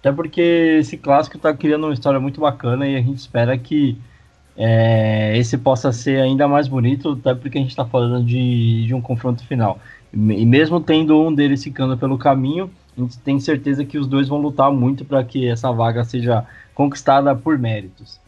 [0.00, 3.98] até porque esse clássico está criando uma história muito bacana e a gente espera que
[4.56, 8.94] é, esse possa ser ainda mais bonito, até porque a gente está falando de, de
[8.94, 9.78] um confronto final.
[10.12, 14.28] E mesmo tendo um deles ficando pelo caminho, a gente tem certeza que os dois
[14.28, 18.20] vão lutar muito para que essa vaga seja conquistada por méritos.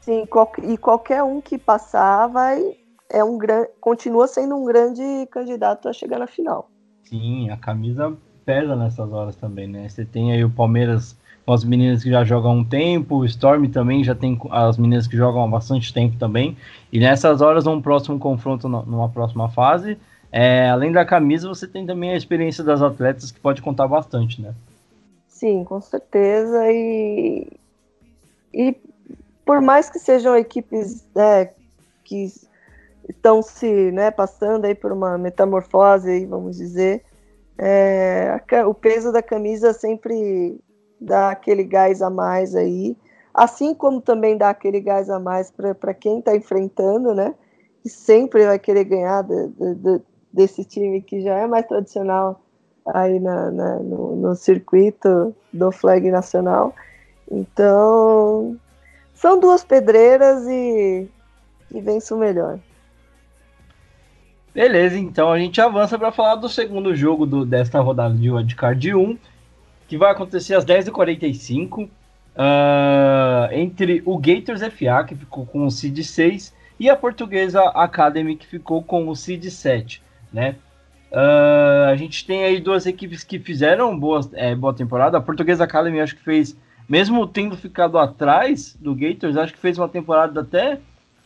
[0.00, 0.24] Sim,
[0.62, 2.76] e qualquer um que passar vai
[3.10, 6.70] é um grande, continua sendo um grande candidato a chegar na final.
[7.04, 9.88] Sim, a camisa pesa nessas horas também, né?
[9.88, 11.16] Você tem aí o Palmeiras
[11.48, 14.76] com as meninas que já jogam há um tempo, o Storm também já tem as
[14.76, 16.54] meninas que jogam há bastante tempo também.
[16.92, 19.96] E nessas horas, um próximo confronto numa próxima fase.
[20.30, 24.42] É, além da camisa, você tem também a experiência das atletas que pode contar bastante,
[24.42, 24.52] né?
[25.26, 26.70] Sim, com certeza.
[26.70, 27.50] E,
[28.52, 28.76] e
[29.42, 31.48] por mais que sejam equipes né,
[32.04, 32.30] que
[33.08, 37.02] estão se né, passando aí por uma metamorfose, vamos dizer,
[37.56, 40.60] é, o peso da camisa sempre
[41.00, 42.96] dá aquele gás a mais aí,
[43.32, 47.34] assim como também dá aquele gás a mais para quem está enfrentando, né?
[47.82, 52.40] Que sempre vai querer ganhar de, de, de, desse time que já é mais tradicional
[52.86, 56.74] aí na, na, no, no circuito do flag nacional.
[57.30, 58.56] Então,
[59.14, 61.08] são duas pedreiras e,
[61.70, 62.58] e vence o melhor.
[64.54, 68.94] Beleza, então a gente avança para falar do segundo jogo do, desta rodada de Wildcard
[68.94, 69.18] 1,
[69.88, 71.88] que vai acontecer às 10h45, uh,
[72.36, 78.36] ah, entre o Gators FA, que ficou com o Seed 6, e a Portuguesa Academy,
[78.36, 80.56] que ficou com o Seed 7, né?
[81.10, 85.16] Uh, a gente tem aí duas equipes que fizeram boa, é, boa temporada.
[85.16, 86.54] A Portuguesa Academy acho que fez,
[86.86, 90.78] mesmo tendo ficado atrás do Gators, acho que fez uma temporada até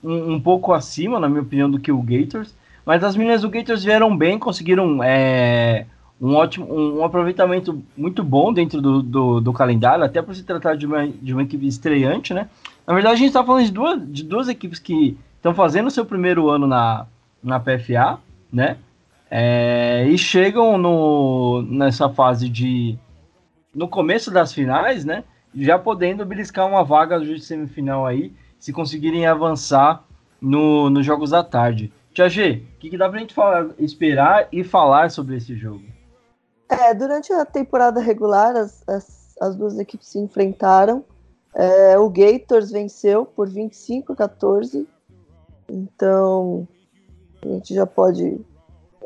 [0.03, 2.55] um, um pouco acima, na minha opinião, do que o Gators.
[2.87, 5.87] Mas as meninas do Gators vieram bem, conseguiram é,
[6.23, 10.77] um ótimo um, aproveitamento muito bom dentro do, do, do, calendário, até por se tratar
[10.77, 12.49] de uma, de uma equipe estreante, né?
[12.87, 16.07] Na verdade, a gente está falando de duas, de duas equipes que estão fazendo seu
[16.07, 17.07] primeiro ano na,
[17.43, 18.21] na PFA,
[18.53, 18.77] né?
[19.29, 22.97] É, e chegam no, nessa fase de.
[23.75, 25.25] No começo das finais, né?
[25.53, 30.05] Já podendo beliscar uma vaga de semifinal aí, se conseguirem avançar
[30.41, 31.93] no, nos jogos da tarde.
[32.15, 35.92] Tia G, o que, que, dá pra gente falar, esperar e falar sobre esse jogo?
[36.69, 41.05] É, durante a temporada regular, as, as, as duas equipes se enfrentaram.
[41.55, 44.89] É, o Gators venceu por 25 a 14.
[45.69, 46.67] Então,
[47.43, 48.41] a gente já pode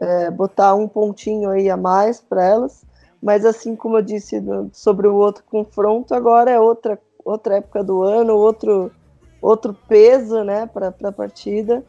[0.01, 2.85] é, botar um pontinho aí a mais para elas.
[3.23, 7.83] Mas assim como eu disse no, sobre o outro confronto, agora é outra, outra época
[7.83, 8.93] do ano, outro,
[9.41, 11.83] outro peso né, para a partida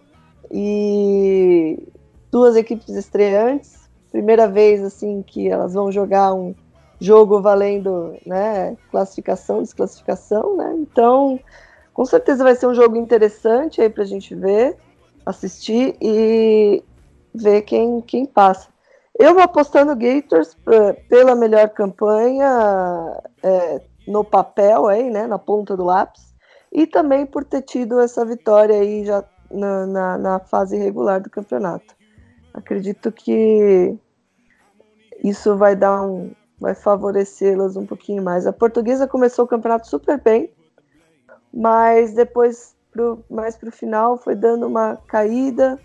[0.50, 1.88] e
[2.32, 3.87] duas equipes estreantes.
[4.18, 6.56] Primeira vez assim que elas vão jogar um
[7.00, 10.74] jogo valendo né, classificação, desclassificação, né?
[10.80, 11.40] Então,
[11.94, 14.76] com certeza vai ser um jogo interessante aí para a gente ver,
[15.24, 16.84] assistir e
[17.32, 18.70] ver quem, quem passa.
[19.20, 20.58] Eu vou apostando Gators
[21.08, 26.34] pela melhor campanha é, no papel aí, né, na ponta do lápis,
[26.72, 31.30] e também por ter tido essa vitória aí já na, na, na fase regular do
[31.30, 31.96] campeonato.
[32.52, 33.96] Acredito que
[35.24, 38.48] isso vai dar um, vai favorecê-las um pouquinho mais.
[38.48, 40.52] A portuguesa começou o campeonato super bem,
[41.54, 45.80] mas depois, pro, mais para o final, foi dando uma caída.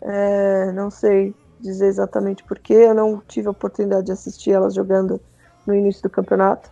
[0.00, 5.18] É, não sei dizer exatamente porquê, eu não tive a oportunidade de assistir elas jogando
[5.66, 6.70] no início do campeonato.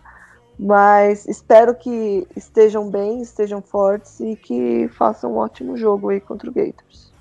[0.57, 6.49] Mas espero que estejam bem, estejam fortes e que façam um ótimo jogo aí contra
[6.49, 7.12] o Gators.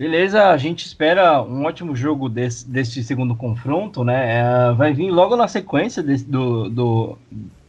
[0.00, 4.38] Beleza, a gente espera um ótimo jogo desse, desse segundo confronto, né?
[4.38, 7.18] É, vai vir logo na sequência desse, do, do,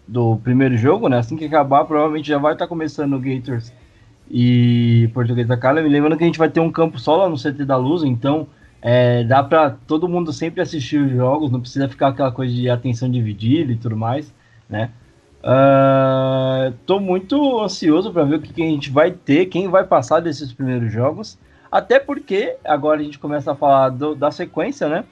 [0.08, 1.18] do, primeiro jogo, né?
[1.18, 3.74] Assim que acabar, provavelmente já vai estar começando o Gators
[4.30, 5.90] e Portuguesa Academy.
[5.90, 8.48] Lembrando que a gente vai ter um campo solo no CT da Luz, então
[8.82, 12.70] é, dá para todo mundo sempre assistir os jogos, não precisa ficar aquela coisa de
[12.70, 14.34] atenção dividida e tudo mais,
[14.70, 14.90] né?
[15.44, 19.84] Uh, tô muito ansioso para ver o que, que, a gente vai ter, quem vai
[19.84, 21.38] passar desses primeiros jogos.
[21.72, 25.06] Até porque agora a gente começa a falar do, da sequência, né?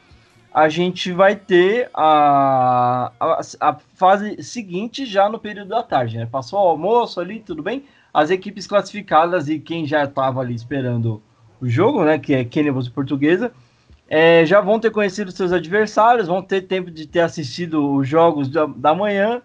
[0.53, 6.25] A gente vai ter a, a, a, fase seguinte já no período da tarde, né?
[6.25, 7.85] Passou o almoço ali, tudo bem?
[8.13, 11.21] As equipes classificadas e quem já estava ali esperando
[11.61, 12.17] o jogo, né?
[12.17, 13.51] Que é Kennebus Portuguesa,
[14.09, 18.49] é, já vão ter conhecido seus adversários, vão ter tempo de ter assistido os jogos
[18.49, 19.41] da, da manhã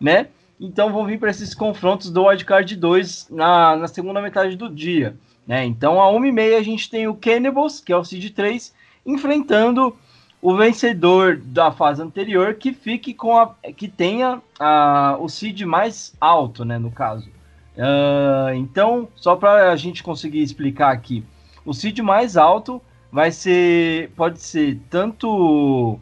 [0.00, 0.28] né?
[0.60, 5.16] Então vão vir para esses confrontos do Wildcard 2 na, na segunda metade do dia.
[5.46, 5.64] Né?
[5.64, 9.96] Então, a 1h30 a gente tem o Cannibals, que é o Seed 3, enfrentando
[10.44, 16.14] o vencedor da fase anterior que fique com a que tenha a, o seed mais
[16.20, 17.30] alto, né, no caso.
[17.74, 21.24] Uh, então, só para a gente conseguir explicar aqui,
[21.64, 22.80] o seed mais alto
[23.10, 25.98] vai ser pode ser tanto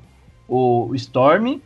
[0.48, 1.60] o Storm,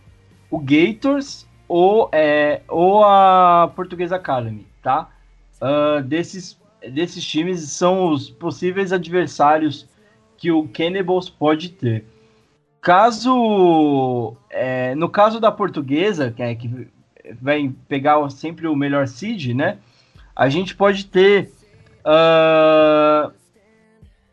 [0.50, 5.08] o Gators ou, é, ou a Portuguesa Academy, tá?
[5.62, 6.60] Uh, desses,
[6.92, 9.88] desses times são os possíveis adversários
[10.36, 12.04] que o Cannibals pode ter.
[12.80, 16.88] Caso, é, no caso da Portuguesa, que, é, que
[17.40, 19.78] vai pegar sempre o melhor seed, né?
[20.34, 21.50] A gente pode ter
[22.04, 23.32] uh,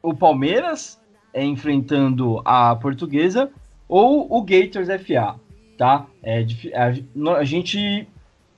[0.01, 1.01] o Palmeiras
[1.33, 3.49] é, enfrentando a Portuguesa
[3.87, 5.35] ou o Gators FA,
[5.77, 6.05] tá?
[6.21, 8.07] É, a, a gente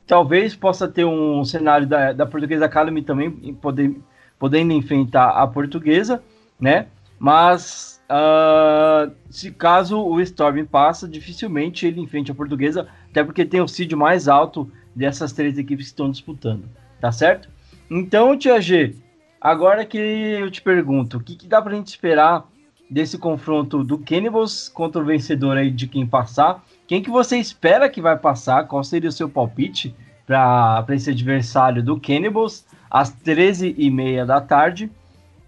[0.05, 3.95] talvez possa ter um cenário da, da Portuguesa Academy também poder,
[4.37, 6.21] podendo enfrentar a Portuguesa,
[6.59, 6.87] né?
[7.17, 13.61] Mas uh, se caso o Storm passa, dificilmente ele enfrente a Portuguesa, até porque tem
[13.61, 16.65] o seed mais alto dessas três equipes que estão disputando,
[16.99, 17.49] tá certo?
[17.89, 18.95] Então, Tia G,
[19.39, 22.45] agora que eu te pergunto, o que, que dá pra gente esperar
[22.89, 26.63] desse confronto do Cannibals contra o vencedor aí de quem passar?
[26.87, 28.67] Quem que você espera que vai passar?
[28.67, 29.95] Qual seria o seu palpite
[30.25, 34.91] para esse adversário do Cannibals às 13h30 da tarde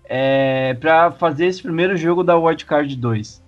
[0.05, 3.43] é, para fazer esse primeiro jogo da White Card 2?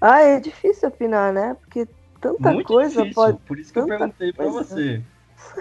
[0.00, 1.56] Ah, é difícil opinar, né?
[1.60, 1.86] Porque
[2.20, 3.38] tanta Muito coisa difícil, pode.
[3.38, 5.02] Por isso que eu perguntei para você.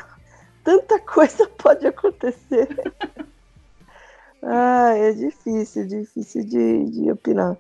[0.64, 2.68] tanta coisa pode acontecer.
[4.44, 7.56] ah, é difícil, difícil de, de opinar.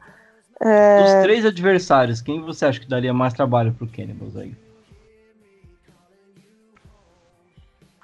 [0.59, 1.03] É...
[1.03, 4.55] Dos três adversários, quem você acha que daria mais trabalho pro Cannibals aí?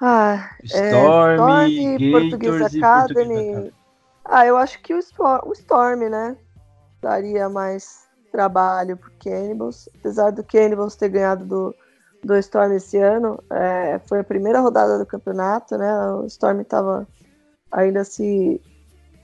[0.00, 3.72] Ah, Storm, é, Storm Português Academy.
[4.24, 6.36] Ah, eu acho que o Storm, o Storm, né?
[7.00, 9.88] Daria mais trabalho pro Cannibals.
[9.98, 11.74] Apesar do Cannibals ter ganhado do,
[12.22, 16.12] do Storm esse ano, é, foi a primeira rodada do campeonato, né?
[16.12, 17.06] O Storm estava
[17.72, 18.60] ainda se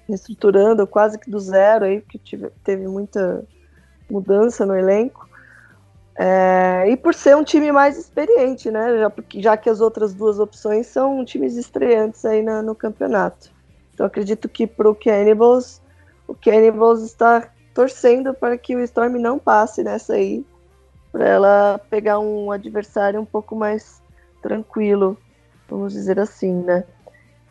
[0.08, 3.44] reestruturando quase que do zero aí, porque tive, teve muita
[4.10, 5.28] mudança no elenco.
[6.16, 8.98] É, e por ser um time mais experiente, né?
[8.98, 13.50] Já, já que as outras duas opções são times estreantes aí na, no campeonato.
[13.92, 15.80] Então acredito que para o Cannibals,
[16.26, 20.44] o Cannibals está torcendo para que o Storm não passe nessa aí,
[21.10, 24.00] para ela pegar um adversário um pouco mais
[24.40, 25.18] tranquilo,
[25.68, 26.84] vamos dizer assim, né?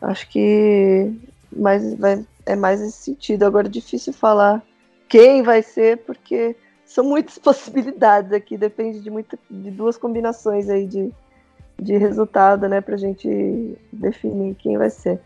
[0.00, 1.12] Acho que
[1.54, 3.44] mais vai, é mais esse sentido.
[3.44, 4.62] Agora, difícil falar
[5.08, 10.86] quem vai ser, porque são muitas possibilidades aqui, depende de, muito, de duas combinações aí
[10.86, 11.12] de,
[11.78, 15.20] de resultado, né, pra gente definir quem vai ser.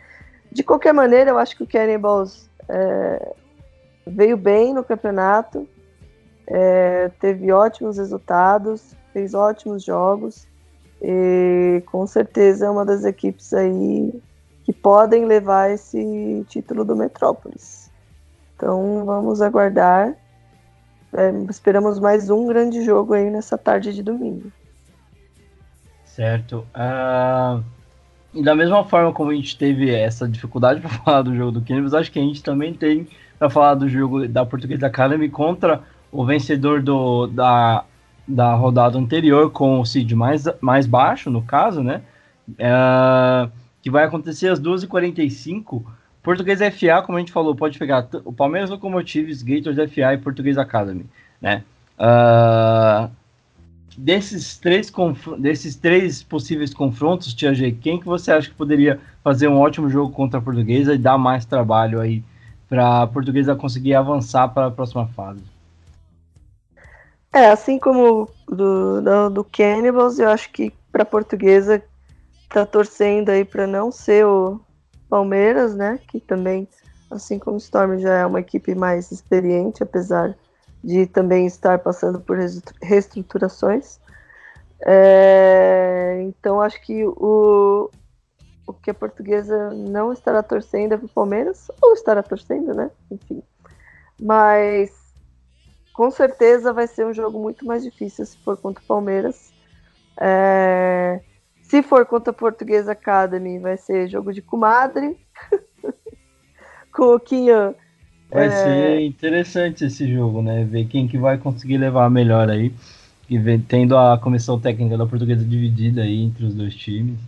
[0.51, 3.35] De qualquer maneira, eu acho que o Cannibals é,
[4.07, 5.69] veio bem no campeonato,
[6.47, 10.47] é, teve ótimos resultados, fez ótimos jogos,
[11.03, 14.13] e com certeza é uma das equipes aí
[14.69, 17.91] que podem levar esse título do Metrópolis.
[18.55, 20.15] Então vamos aguardar.
[21.11, 24.53] É, esperamos mais um grande jogo aí nessa tarde de domingo.
[26.05, 26.67] Certo.
[26.77, 27.65] Uh,
[28.35, 31.63] e da mesma forma como a gente teve essa dificuldade para falar do jogo do
[31.63, 35.83] Cannabis, acho que a gente também tem para falar do jogo da Portuguesa Academy contra
[36.13, 37.87] o vencedor do, da,
[38.27, 42.03] da rodada anterior com o seed mais, mais baixo, no caso, né?
[42.51, 43.51] Uh,
[43.89, 45.83] que vai acontecer às 12h45.
[46.23, 50.59] Português FA, como a gente falou, pode pegar o Palmeiras Locomotives, Gators FA e Português
[50.59, 51.07] Academy,
[51.41, 51.65] né?
[51.99, 53.11] Uh,
[53.97, 54.93] desses, três
[55.39, 59.89] desses três possíveis confrontos, Tia G, quem que você acha que poderia fazer um ótimo
[59.89, 62.23] jogo contra a Portuguesa e dar mais trabalho aí
[62.69, 65.43] para a Portuguesa conseguir avançar para a próxima fase?
[67.33, 71.83] É, assim como do, do, do Cannibals, eu acho que para a Portuguesa
[72.49, 74.61] tá torcendo aí para não ser o
[75.09, 75.99] Palmeiras, né?
[76.09, 76.69] Que também,
[77.11, 80.37] assim como o Storm, já é uma equipe mais experiente, apesar
[80.83, 82.39] de também estar passando por
[82.83, 84.01] reestruturações.
[84.81, 87.91] É, então acho que o,
[88.67, 92.91] o que a portuguesa não estará torcendo é para o Palmeiras, ou estará torcendo, né?
[93.11, 93.43] Enfim.
[94.21, 94.91] Mas
[95.93, 99.53] com certeza vai ser um jogo muito mais difícil se for contra o Palmeiras.
[100.21, 101.21] É,
[101.69, 105.17] se for contra a Portuguesa Academy, vai ser jogo de comadre.
[106.99, 107.75] com o Quinha.
[108.29, 108.51] Vai é...
[108.51, 110.65] ser interessante esse jogo, né?
[110.65, 112.73] Ver quem que vai conseguir levar melhor aí.
[113.31, 117.19] E tendo a comissão técnica da Portuguesa dividida aí entre os dois times.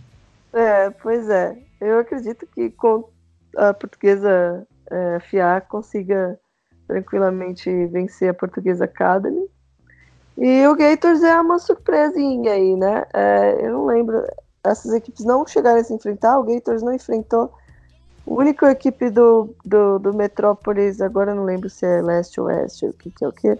[0.51, 1.57] É, pois é.
[1.79, 3.07] Eu acredito que com
[3.55, 6.37] a Portuguesa é, FIA consiga
[6.87, 9.47] tranquilamente vencer a Portuguesa Academy.
[10.37, 13.05] E o Gators é uma surpresinha aí, né?
[13.13, 14.25] É, eu não lembro.
[14.63, 17.51] Essas equipes não chegaram a se enfrentar, o Gators não enfrentou.
[18.27, 22.47] A única equipe do, do, do Metrópolis, agora eu não lembro se é leste ou
[22.47, 23.57] oeste, o que, que é o que,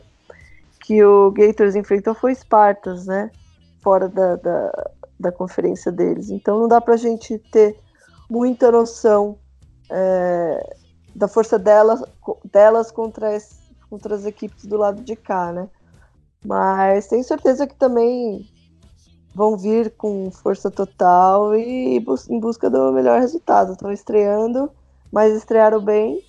[0.80, 3.32] que o Gators enfrentou foi Spartans, né?
[3.82, 6.30] Fora da, da, da conferência deles.
[6.30, 7.78] Então não dá pra gente ter
[8.30, 9.38] muita noção
[9.90, 10.76] é,
[11.16, 12.04] da força delas,
[12.46, 13.60] delas contra, as,
[13.90, 15.68] contra as equipes do lado de cá, né?
[16.46, 18.48] Mas tenho certeza que também
[19.34, 21.98] vão vir com força total e
[22.30, 23.74] em busca do melhor resultado.
[23.74, 24.70] Estão estreando,
[25.12, 26.24] mas estrearam bem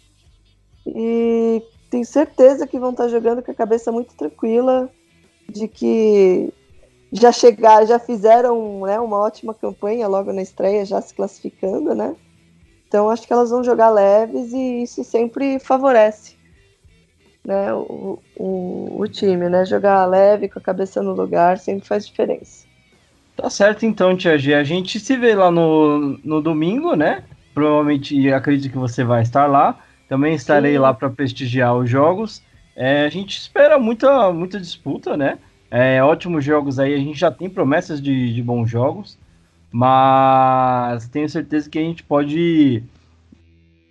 [0.86, 4.90] e tenho certeza que vão estar jogando com a cabeça muito tranquila
[5.48, 6.52] de que
[7.12, 12.16] já chegaram, já fizeram né, uma ótima campanha logo na estreia, já se classificando, né?
[12.88, 16.41] Então acho que elas vão jogar leves e isso sempre favorece
[17.44, 19.64] né, o, o, o time, né?
[19.64, 22.66] Jogar leve, com a cabeça no lugar, sempre faz diferença.
[23.36, 24.54] Tá certo então, Tia G.
[24.54, 27.24] A gente se vê lá no, no domingo, né?
[27.54, 29.78] Provavelmente acredito que você vai estar lá.
[30.08, 30.78] Também estarei Sim.
[30.78, 32.42] lá para prestigiar os jogos.
[32.76, 35.38] É, a gente espera muita, muita disputa, né?
[35.70, 39.18] É, ótimos jogos aí, a gente já tem promessas de, de bons jogos,
[39.70, 42.84] mas tenho certeza que a gente pode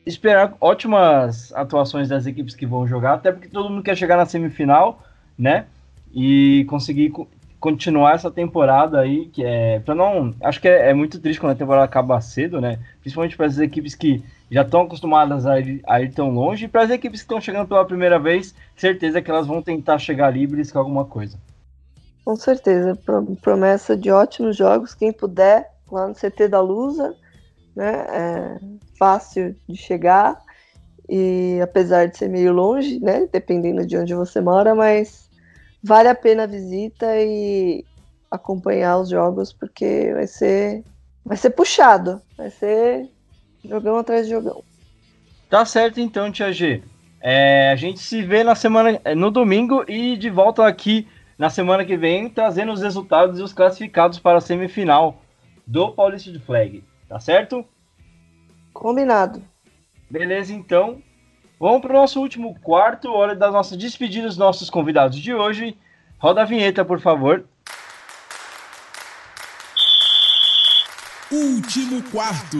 [0.05, 4.25] esperar ótimas atuações das equipes que vão jogar, até porque todo mundo quer chegar na
[4.25, 5.01] semifinal,
[5.37, 5.65] né?
[6.13, 7.13] E conseguir
[7.59, 9.79] continuar essa temporada aí, que é.
[9.79, 10.33] Pra não.
[10.41, 12.79] Acho que é, é muito triste quando a temporada acaba cedo, né?
[12.99, 16.67] Principalmente para as equipes que já estão acostumadas a ir, a ir, tão longe, e
[16.67, 20.31] para as equipes que estão chegando pela primeira vez, certeza que elas vão tentar chegar
[20.31, 21.37] livres com alguma coisa.
[22.25, 22.97] Com certeza,
[23.41, 24.93] promessa de ótimos jogos.
[24.93, 27.15] Quem puder, lá no CT da Lusa,
[27.75, 28.05] né?
[28.09, 28.59] É
[28.97, 30.39] fácil de chegar
[31.09, 33.27] e apesar de ser meio longe, né?
[33.31, 35.29] Dependendo de onde você mora, mas
[35.83, 37.83] vale a pena a visita e
[38.29, 40.83] acompanhar os jogos porque vai ser
[41.25, 43.09] vai ser puxado, vai ser
[43.63, 44.63] jogão atrás de jogão.
[45.49, 46.81] Tá certo então, Tia G.
[47.19, 51.07] É, a gente se vê na semana no domingo e de volta aqui
[51.37, 55.21] na semana que vem trazendo os resultados e os classificados para a semifinal
[55.67, 57.65] do Paulista de Flag, tá certo?
[58.71, 59.43] Combinado.
[60.09, 61.03] Beleza, então.
[61.59, 65.77] Vamos para o nosso último quarto, hora das nossas despedidas dos nossos convidados de hoje.
[66.17, 67.43] Roda a vinheta, por favor.
[71.29, 72.57] Último quarto.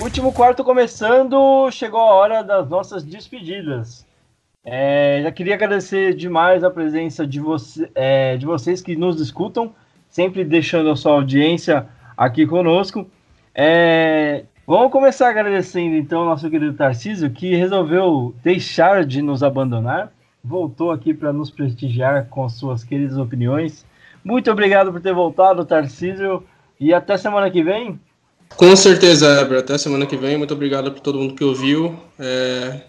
[0.00, 4.06] Último quarto começando, chegou a hora das nossas despedidas.
[4.64, 9.74] É, já queria agradecer demais a presença de, você, é, de vocês que nos escutam,
[10.08, 11.88] sempre deixando a sua audiência
[12.20, 13.10] aqui conosco.
[13.54, 20.12] É, Vamos começar agradecendo então nosso querido Tarcísio, que resolveu deixar de nos abandonar,
[20.44, 23.84] voltou aqui para nos prestigiar com suas queridas opiniões.
[24.22, 26.44] Muito obrigado por ter voltado, Tarcísio,
[26.78, 27.98] e até semana que vem.
[28.56, 29.58] Com certeza, Ebra.
[29.58, 30.38] Até semana que vem.
[30.38, 31.98] Muito obrigado por todo mundo que ouviu.
[32.16, 32.82] É...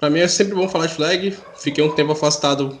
[0.00, 1.36] Para mim é sempre bom falar de flag.
[1.56, 2.76] Fiquei um tempo afastado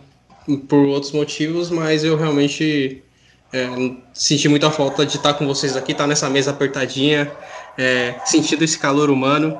[0.68, 3.04] por outros motivos, mas eu realmente
[3.52, 3.66] é,
[4.12, 7.30] senti muita falta de estar com vocês aqui, estar nessa mesa apertadinha,
[7.78, 9.58] é, sentindo esse calor humano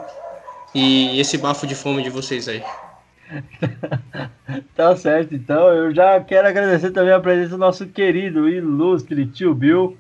[0.75, 2.63] e esse bafo de fome de vocês aí.
[4.75, 9.55] tá certo, então eu já quero agradecer também a presença do nosso querido, ilustre tio
[9.55, 9.97] Bill.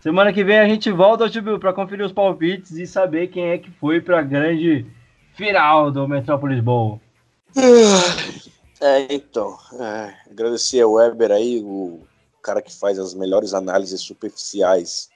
[0.00, 3.50] Semana que vem a gente volta, tio Bill, para conferir os palpites e saber quem
[3.50, 4.86] é que foi para a grande
[5.34, 7.00] final do Metrópolis Bowl.
[8.80, 12.00] É, então, é, agradecer ao Weber aí, o
[12.44, 15.08] cara que faz as melhores análises superficiais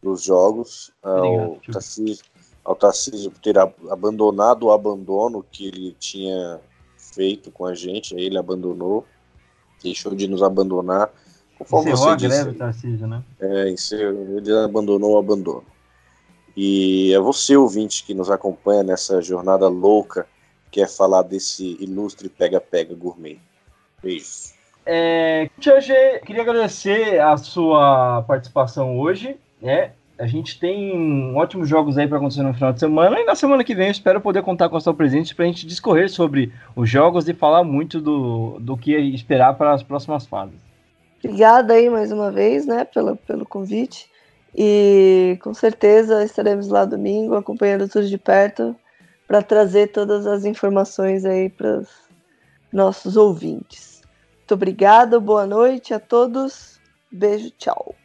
[0.00, 2.24] dos jogos, ao Tarcísio,
[2.64, 6.60] ao Tarcísio por ter abandonado o abandono que ele tinha
[6.96, 9.04] feito com a gente, aí ele abandonou,
[9.82, 11.10] deixou de nos abandonar.
[11.58, 13.24] Conforme Encerrou você disse, greve, Tarcísio, né?
[13.40, 13.74] É,
[14.38, 15.64] ele abandonou o abandono.
[16.56, 20.26] E é você, ouvinte, que nos acompanha nessa jornada louca,
[20.70, 23.40] que é falar desse ilustre pega-pega gourmet.
[24.02, 24.55] Beijos.
[24.86, 29.36] É, G, queria agradecer a sua participação hoje.
[29.60, 29.90] Né?
[30.16, 33.64] A gente tem ótimos jogos aí para acontecer no final de semana e na semana
[33.64, 36.52] que vem eu espero poder contar com a sua presença para a gente discorrer sobre
[36.76, 40.54] os jogos e falar muito do, do que esperar para as próximas fases.
[41.22, 44.08] Obrigada aí mais uma vez, né, pelo, pelo convite.
[44.56, 48.74] E com certeza estaremos lá domingo acompanhando tudo de perto
[49.26, 51.88] para trazer todas as informações aí para os
[52.72, 53.95] nossos ouvintes.
[54.46, 56.78] Muito obrigada, boa noite a todos.
[57.10, 57.96] Beijo, tchau.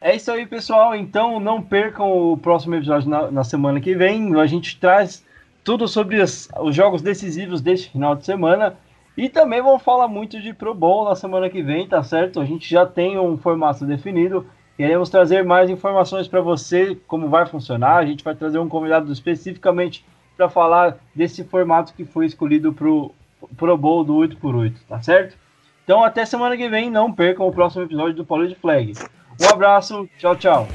[0.00, 0.94] É isso aí, pessoal.
[0.94, 4.34] Então não percam o próximo episódio na, na semana que vem.
[4.40, 5.22] A gente traz
[5.62, 8.74] tudo sobre as, os jogos decisivos deste final de semana.
[9.18, 12.40] E também vamos falar muito de Pro Bowl na semana que vem, tá certo?
[12.40, 14.46] A gente já tem um formato definido.
[14.78, 17.98] Queremos trazer mais informações para você, como vai funcionar.
[17.98, 20.06] A gente vai trazer um convidado especificamente
[20.38, 23.12] para falar desse formato que foi escolhido para o
[23.58, 25.41] Pro Bowl do 8x8, tá certo?
[25.84, 28.92] Então até semana que vem, não percam o próximo episódio do Polo de Flag.
[29.40, 30.68] Um abraço, tchau, tchau.